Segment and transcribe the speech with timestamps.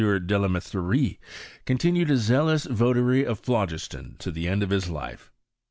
[0.01, 1.19] Delametherie,
[1.67, 5.31] continued a zealous TOtary of phlogiston to the end of his life.